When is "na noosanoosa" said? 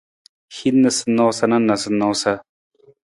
1.53-2.33